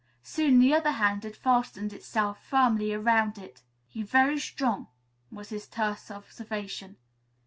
Soon 0.23 0.57
the 0.57 0.73
other 0.73 0.93
hand 0.93 1.23
had 1.25 1.35
fastened 1.35 1.93
itself 1.93 2.43
firmly 2.43 2.91
around 2.91 3.37
it. 3.37 3.61
"He 3.87 4.01
very 4.01 4.39
strong," 4.39 4.87
was 5.31 5.49
his 5.49 5.67
terse 5.67 6.09
observation. 6.09 6.97